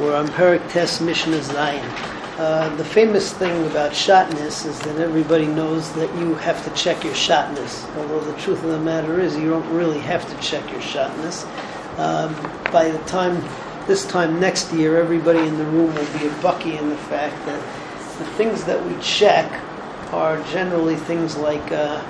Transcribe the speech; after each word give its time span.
we're 0.00 0.14
on 0.14 0.28
Perik 0.28 0.70
Test 0.70 1.00
Mishnah 1.00 1.42
Zion. 1.42 1.90
Uh, 2.38 2.74
the 2.76 2.84
famous 2.84 3.32
thing 3.32 3.66
about 3.66 3.94
shotness 3.94 4.66
is 4.66 4.78
that 4.80 4.98
everybody 4.98 5.46
knows 5.46 5.90
that 5.94 6.14
you 6.18 6.34
have 6.34 6.62
to 6.64 6.70
check 6.70 7.02
your 7.02 7.14
shotness. 7.14 7.86
Although 7.96 8.20
the 8.20 8.38
truth 8.38 8.62
of 8.62 8.70
the 8.70 8.78
matter 8.78 9.20
is, 9.20 9.36
you 9.36 9.48
don't 9.48 9.68
really 9.72 9.98
have 10.00 10.28
to 10.28 10.46
check 10.46 10.70
your 10.70 10.82
shotness. 10.82 11.46
Um, 11.96 12.34
by 12.72 12.90
the 12.90 12.98
time 13.06 13.42
this 13.86 14.04
time 14.06 14.38
next 14.38 14.70
year, 14.72 15.00
everybody 15.00 15.38
in 15.38 15.56
the 15.56 15.64
room 15.64 15.94
will 15.94 16.18
be 16.18 16.26
a 16.26 16.42
bucky 16.42 16.76
in 16.76 16.90
the 16.90 16.96
fact 16.96 17.34
that 17.46 17.60
the 18.18 18.26
things 18.36 18.64
that 18.64 18.84
we 18.84 19.00
check 19.00 19.50
are 20.12 20.42
generally 20.50 20.96
things 20.96 21.36
like 21.36 21.72
uh, 21.72 22.04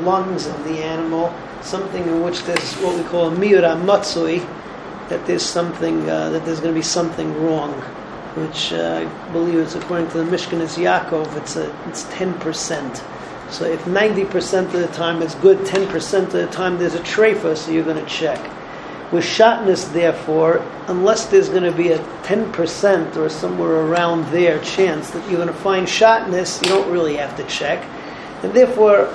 lungs 0.00 0.46
of 0.46 0.62
the 0.64 0.82
animal, 0.82 1.34
something 1.60 2.04
in 2.04 2.22
which 2.22 2.44
there's 2.44 2.74
what 2.74 2.96
we 2.96 3.02
call 3.08 3.28
a 3.28 3.36
miura 3.36 3.76
matsui, 3.76 4.42
that 5.12 5.26
there's 5.26 5.44
something 5.44 6.08
uh, 6.08 6.30
that 6.30 6.46
there's 6.46 6.60
going 6.60 6.72
to 6.74 6.78
be 6.78 6.82
something 6.82 7.34
wrong, 7.44 7.72
which 8.34 8.72
uh, 8.72 9.06
I 9.06 9.32
believe 9.32 9.58
it's 9.58 9.74
according 9.74 10.08
to 10.12 10.24
the 10.24 10.24
Mishkanis 10.24 10.78
Yaakov, 10.78 11.36
it's 11.36 11.56
a, 11.56 11.70
it's 11.86 12.04
ten 12.04 12.32
percent. 12.40 13.04
So 13.50 13.66
if 13.66 13.86
ninety 13.86 14.24
percent 14.24 14.68
of 14.68 14.80
the 14.80 14.88
time 14.88 15.20
it's 15.20 15.34
good, 15.34 15.66
ten 15.66 15.86
percent 15.88 16.28
of 16.28 16.32
the 16.32 16.46
time 16.46 16.78
there's 16.78 16.94
a 16.94 17.00
treifa, 17.00 17.54
so 17.58 17.70
you're 17.70 17.84
going 17.84 18.02
to 18.02 18.10
check. 18.10 18.40
With 19.12 19.26
shotness, 19.26 19.84
therefore, 19.92 20.66
unless 20.88 21.26
there's 21.26 21.50
going 21.50 21.70
to 21.70 21.76
be 21.76 21.88
a 21.88 21.98
10% 22.22 23.14
or 23.16 23.28
somewhere 23.28 23.82
around 23.86 24.24
there 24.32 24.58
chance 24.60 25.10
that 25.10 25.28
you're 25.28 25.36
going 25.36 25.48
to 25.48 25.62
find 25.62 25.86
shotness, 25.86 26.58
you 26.62 26.70
don't 26.70 26.90
really 26.90 27.16
have 27.16 27.36
to 27.36 27.44
check. 27.44 27.84
And 28.42 28.54
therefore, 28.54 29.12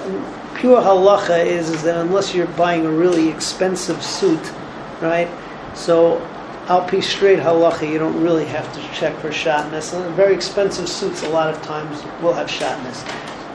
pure 0.54 0.80
halacha 0.80 1.44
is, 1.44 1.72
is 1.72 1.82
that 1.82 1.98
unless 1.98 2.36
you're 2.36 2.46
buying 2.46 2.86
a 2.86 2.92
really 2.92 3.30
expensive 3.30 4.04
suit, 4.04 4.54
right? 5.02 5.28
So, 5.78 6.20
I'll 6.68 6.90
be 6.90 7.00
straight 7.00 7.40
halacha, 7.40 7.90
you 7.90 7.98
don't 7.98 8.22
really 8.22 8.44
have 8.46 8.74
to 8.74 8.82
check 8.94 9.18
for 9.20 9.32
shotness. 9.32 9.94
Very 10.16 10.34
expensive 10.36 10.90
suits, 10.90 11.24
a 11.24 11.30
lot 11.30 11.54
of 11.54 11.62
times, 11.62 12.04
will 12.22 12.34
have 12.34 12.50
shotness. 12.50 13.06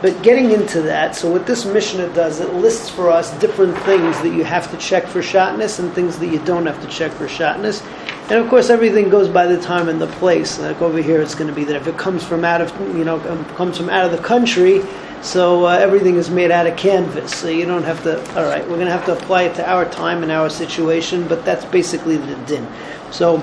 But 0.00 0.22
getting 0.22 0.50
into 0.50 0.82
that, 0.82 1.14
so 1.14 1.30
what 1.30 1.46
this 1.46 1.64
Mishnah 1.64 2.12
does, 2.14 2.40
it 2.40 2.54
lists 2.54 2.88
for 2.88 3.10
us 3.10 3.38
different 3.38 3.76
things 3.80 4.18
that 4.22 4.34
you 4.34 4.44
have 4.44 4.70
to 4.70 4.76
check 4.78 5.06
for 5.06 5.22
shotness 5.22 5.78
and 5.78 5.92
things 5.92 6.18
that 6.20 6.28
you 6.28 6.38
don't 6.40 6.64
have 6.66 6.80
to 6.82 6.88
check 6.88 7.12
for 7.12 7.28
shotness. 7.28 7.82
And 8.30 8.32
of 8.32 8.48
course, 8.48 8.70
everything 8.70 9.10
goes 9.10 9.28
by 9.28 9.46
the 9.46 9.60
time 9.60 9.88
and 9.88 10.00
the 10.00 10.06
place. 10.06 10.58
Like 10.58 10.80
over 10.80 11.02
here, 11.02 11.20
it's 11.20 11.34
going 11.34 11.48
to 11.48 11.54
be 11.54 11.64
that 11.64 11.76
if 11.76 11.86
it 11.86 11.98
comes 11.98 12.24
from 12.24 12.44
out 12.44 12.60
of, 12.60 12.96
you 12.96 13.04
know, 13.04 13.20
um, 13.28 13.44
comes 13.56 13.76
from 13.76 13.90
out 13.90 14.06
of 14.06 14.10
the 14.10 14.26
country, 14.26 14.82
so 15.22 15.66
uh, 15.66 15.70
everything 15.70 16.16
is 16.16 16.30
made 16.30 16.50
out 16.50 16.66
of 16.66 16.76
canvas. 16.76 17.34
So 17.34 17.48
you 17.48 17.64
don't 17.64 17.84
have 17.84 18.02
to. 18.02 18.20
All 18.36 18.44
right, 18.44 18.62
we're 18.62 18.76
going 18.76 18.86
to 18.86 18.92
have 18.92 19.06
to 19.06 19.16
apply 19.16 19.44
it 19.44 19.54
to 19.56 19.68
our 19.68 19.88
time 19.88 20.22
and 20.22 20.30
our 20.30 20.50
situation, 20.50 21.26
but 21.28 21.44
that's 21.44 21.64
basically 21.64 22.16
the 22.16 22.36
din. 22.46 22.66
So 23.10 23.38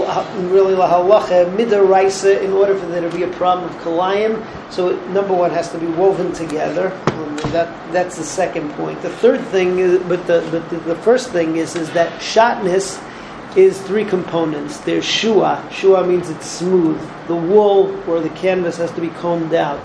really 0.52 0.74
lahalacha 0.74 1.56
midaraisa 1.56 2.42
in 2.42 2.52
order 2.52 2.76
for 2.76 2.86
there 2.86 3.00
to 3.00 3.16
be 3.16 3.22
a 3.22 3.28
problem 3.28 3.68
of 3.68 3.76
kalayim. 3.82 4.44
So 4.70 4.96
number 5.08 5.34
one 5.34 5.50
has 5.52 5.70
to 5.70 5.78
be 5.78 5.86
woven 5.86 6.32
together. 6.32 6.92
Um, 7.06 7.36
that 7.52 7.92
that's 7.92 8.16
the 8.18 8.24
second 8.24 8.70
point. 8.72 9.00
The 9.00 9.10
third 9.10 9.40
thing 9.46 9.78
is, 9.78 9.98
but 10.02 10.26
the, 10.26 10.40
the, 10.40 10.76
the 10.80 10.96
first 10.96 11.30
thing 11.30 11.56
is 11.56 11.74
is 11.74 11.90
that 11.92 12.20
shotness 12.20 13.00
is 13.56 13.80
three 13.82 14.04
components. 14.04 14.78
There's 14.78 15.04
shua. 15.04 15.66
Shua 15.72 16.06
means 16.06 16.30
it's 16.30 16.46
smooth. 16.46 17.00
The 17.26 17.36
wool 17.36 17.96
or 18.08 18.20
the 18.20 18.30
canvas 18.30 18.76
has 18.76 18.92
to 18.92 19.00
be 19.00 19.08
combed 19.08 19.54
out. 19.54 19.84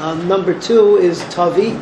Um, 0.00 0.26
number 0.26 0.58
two 0.58 0.96
is 0.96 1.20
tavi. 1.30 1.78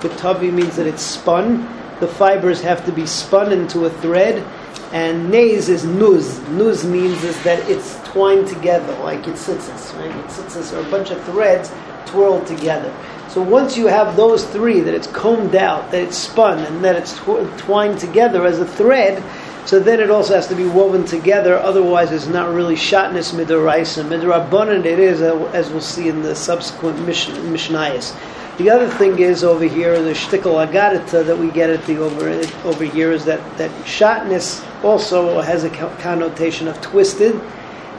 The 0.00 0.08
tavi 0.16 0.50
means 0.50 0.76
that 0.76 0.86
it's 0.86 1.02
spun. 1.02 1.62
The 2.00 2.08
fibers 2.08 2.60
have 2.60 2.84
to 2.84 2.92
be 2.92 3.06
spun 3.06 3.52
into 3.52 3.86
a 3.86 3.90
thread 3.90 4.44
and 4.92 5.30
nez 5.30 5.68
is 5.68 5.84
nuz. 5.84 6.38
Nuz 6.56 6.88
means 6.88 7.22
is 7.24 7.40
that 7.42 7.58
it's 7.68 7.98
twined 8.04 8.46
together, 8.46 8.92
like 9.00 9.26
it's 9.26 9.46
tzitzis, 9.46 9.96
right? 9.98 10.26
Tzitzis 10.26 10.72
are 10.72 10.86
a 10.86 10.90
bunch 10.90 11.10
of 11.10 11.22
threads 11.24 11.72
twirled 12.06 12.46
together. 12.46 12.94
So 13.28 13.42
once 13.42 13.76
you 13.76 13.86
have 13.88 14.16
those 14.16 14.44
three, 14.46 14.80
that 14.80 14.94
it's 14.94 15.08
combed 15.08 15.56
out, 15.56 15.90
that 15.90 16.02
it's 16.02 16.16
spun, 16.16 16.60
and 16.60 16.84
that 16.84 16.96
it's 16.96 17.18
tw- 17.18 17.58
twined 17.58 17.98
together 17.98 18.46
as 18.46 18.60
a 18.60 18.66
thread, 18.66 19.22
so 19.66 19.80
then 19.80 19.98
it 19.98 20.10
also 20.10 20.34
has 20.34 20.46
to 20.46 20.54
be 20.54 20.64
woven 20.64 21.04
together. 21.04 21.58
Otherwise, 21.58 22.12
it's 22.12 22.28
not 22.28 22.54
really 22.54 22.76
shotness 22.76 23.32
midoraisa. 23.32 24.04
Midorabanan 24.04 24.84
it 24.84 25.00
is, 25.00 25.20
uh, 25.20 25.36
as 25.52 25.70
we'll 25.70 25.80
see 25.80 26.08
in 26.08 26.22
the 26.22 26.36
subsequent 26.36 26.96
Mishnayos. 27.00 28.16
The 28.58 28.70
other 28.70 28.88
thing 28.88 29.18
is 29.18 29.42
over 29.44 29.64
here, 29.64 30.00
the 30.00 30.12
shtickle 30.12 30.64
agadita 30.64 31.26
that 31.26 31.36
we 31.36 31.50
get 31.50 31.68
at 31.68 31.84
the 31.84 31.98
over 31.98 32.30
over 32.64 32.84
here 32.84 33.10
is 33.10 33.24
that 33.24 33.40
that 33.58 33.70
shotness 33.86 34.64
also 34.84 35.40
has 35.40 35.64
a 35.64 35.70
connotation 35.70 36.68
of 36.68 36.80
twisted, 36.80 37.38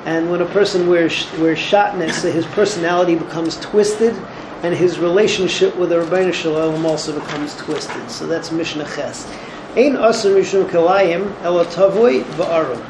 and 0.05 0.31
when 0.31 0.41
a 0.41 0.47
person 0.47 0.87
wears 0.87 1.29
wears 1.33 1.59
shotness, 1.59 2.23
his 2.23 2.45
personality 2.47 3.15
becomes 3.15 3.59
twisted, 3.59 4.15
and 4.63 4.73
his 4.73 4.97
relationship 4.99 5.75
with 5.75 5.89
the 5.89 5.95
Ribbono 5.97 6.33
Shel 6.33 6.53
Olam 6.53 6.85
also 6.85 7.13
becomes 7.19 7.55
twisted. 7.57 8.09
So 8.09 8.25
that's 8.25 8.51
Mishnah 8.51 8.85
Ches. 8.95 9.31
Ein 9.77 9.93
asur 9.93 10.33
mishum 10.35 10.67
kalayim 10.67 11.31
elatavoy 11.43 12.23
va'arum. 12.23 12.81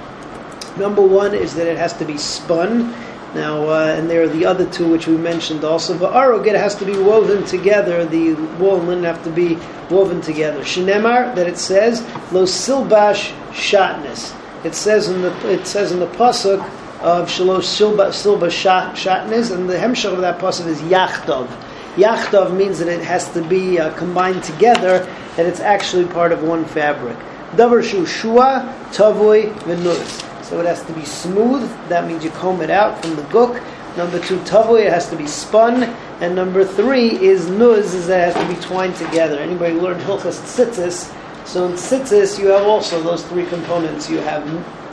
Number 0.77 1.01
one 1.01 1.35
is 1.35 1.53
that 1.55 1.67
it 1.67 1.77
has 1.77 1.91
to 1.97 2.05
be 2.05 2.17
spun 2.17 2.95
now, 3.35 3.67
uh, 3.67 3.93
and 3.97 4.09
there 4.09 4.23
are 4.23 4.29
the 4.29 4.45
other 4.45 4.65
two 4.71 4.89
which 4.89 5.05
we 5.05 5.17
mentioned 5.17 5.65
also. 5.65 5.97
Va'arog, 5.97 6.47
it 6.47 6.55
has 6.55 6.75
to 6.75 6.85
be 6.85 6.97
woven 6.97 7.43
together. 7.45 8.05
The 8.05 8.35
wool 8.57 8.79
and 8.79 8.87
linen 8.87 9.03
have 9.03 9.21
to 9.25 9.29
be 9.29 9.57
woven 9.89 10.21
together. 10.21 10.61
Shinemar, 10.61 11.35
that 11.35 11.45
it 11.45 11.57
says, 11.57 12.01
lo 12.31 12.45
silbash 12.45 13.33
shatness. 13.51 14.33
It 14.63 14.73
says 14.73 15.09
in 15.09 15.21
the 15.21 15.51
it 15.51 15.67
says 15.67 15.91
in 15.91 15.99
the 15.99 16.07
pasuk 16.07 16.61
of 17.01 17.27
shalosh 17.27 17.67
silba 17.67 18.09
silba 18.09 18.47
shatness, 18.47 19.53
and 19.53 19.69
the 19.69 19.75
hemshach 19.75 20.13
of 20.13 20.21
that 20.21 20.39
pasuk 20.39 20.67
is 20.67 20.79
yachtov. 20.83 21.49
Yachtov 21.97 22.55
means 22.55 22.77
that 22.77 22.87
it 22.87 23.03
has 23.03 23.27
to 23.33 23.41
be 23.41 23.79
uh, 23.79 23.91
combined 23.97 24.43
together, 24.43 24.99
that 25.35 25.47
it's 25.47 25.59
actually 25.59 26.05
part 26.05 26.31
of 26.31 26.43
one 26.43 26.63
fabric. 26.63 27.17
Davar 27.55 27.83
shu 27.83 28.05
shua 28.05 28.71
tavui 28.91 29.51
v'nuz. 29.61 30.23
So 30.43 30.59
it 30.59 30.67
has 30.67 30.83
to 30.85 30.93
be 30.93 31.03
smooth. 31.03 31.67
That 31.89 32.07
means 32.07 32.23
you 32.23 32.29
comb 32.29 32.61
it 32.61 32.69
out 32.69 33.01
from 33.01 33.15
the 33.15 33.23
gook. 33.23 33.61
Number 33.97 34.19
two, 34.19 34.37
tavui, 34.41 34.85
it 34.85 34.93
has 34.93 35.09
to 35.09 35.15
be 35.15 35.25
spun. 35.25 35.83
And 36.21 36.35
number 36.35 36.63
three 36.63 37.09
is 37.09 37.47
nuz, 37.47 37.95
is 37.95 38.05
that 38.07 38.29
it 38.29 38.35
has 38.35 38.47
to 38.47 38.55
be 38.55 38.61
twined 38.61 38.95
together. 38.95 39.39
Anybody 39.39 39.73
learned 39.73 40.01
Hilchas 40.01 40.39
Tzitzis? 40.41 41.11
So 41.47 41.65
in 41.65 41.73
Tzitzis, 41.73 42.37
you 42.37 42.49
have 42.49 42.67
also 42.67 43.01
those 43.01 43.25
three 43.25 43.47
components. 43.47 44.07
You 44.07 44.17
have 44.19 44.45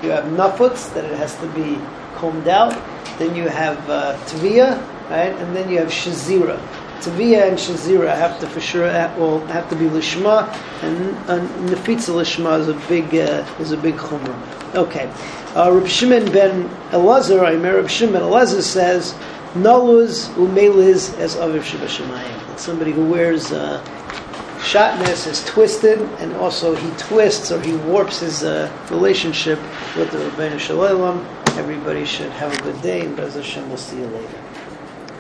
you 0.02 0.10
have 0.10 0.24
nafuts, 0.24 0.92
that 0.94 1.04
it 1.04 1.18
has 1.18 1.36
to 1.40 1.46
be 1.48 1.78
combed 2.14 2.48
out. 2.48 2.72
Then 3.18 3.36
you 3.36 3.48
have 3.48 3.78
uh, 3.90 4.16
right? 5.10 5.34
And 5.34 5.54
then 5.54 5.68
you 5.70 5.78
have 5.78 5.88
shazira. 5.88 6.58
Tavia 7.00 7.48
and 7.48 7.58
Shazira 7.58 8.14
have 8.16 8.40
to 8.40 8.46
for 8.46 8.60
sure 8.60 8.86
will 9.18 9.44
have 9.46 9.68
to 9.70 9.76
be 9.76 9.84
lishma, 9.86 10.48
and, 10.82 10.96
and 11.28 11.68
nefitza 11.68 12.14
lishma 12.14 12.60
is 12.60 12.68
a 12.68 12.88
big 12.88 13.14
uh, 13.14 13.46
is 13.60 13.72
a 13.72 13.76
big 13.76 13.96
chumrah. 13.96 14.74
Okay, 14.74 15.10
uh, 15.54 15.70
Reb 15.72 15.86
Shimon 15.86 16.30
ben 16.32 16.68
Elazar, 16.90 17.44
I 17.44 17.52
remember 17.52 17.82
Reb 17.82 17.90
Shimon 17.90 18.22
Elazar 18.22 18.62
says, 18.62 19.14
"Naluz 19.54 20.28
umeliz 20.34 21.16
as 21.18 21.36
aviv 21.36 21.62
shiva 21.62 21.86
shemayim." 21.86 22.58
Somebody 22.58 22.92
who 22.92 23.04
wears 23.04 23.52
uh, 23.52 23.84
shatnez 24.60 25.26
is 25.26 25.44
twisted, 25.44 26.00
and 26.20 26.32
also 26.34 26.74
he 26.74 26.90
twists 26.96 27.52
or 27.52 27.60
he 27.60 27.76
warps 27.76 28.20
his 28.20 28.42
uh, 28.42 28.72
relationship 28.90 29.58
with 29.96 30.10
the 30.10 30.18
Ribbono 30.18 30.58
Shel 30.58 30.78
Olam. 30.78 31.24
Everybody 31.58 32.04
should 32.04 32.32
have 32.32 32.52
a 32.58 32.62
good 32.62 32.80
day, 32.82 33.04
and 33.04 33.14
Bez 33.16 33.34
Hashem, 33.34 33.68
we'll 33.68 33.76
see 33.76 33.98
you 33.98 34.06
later. 34.06 34.40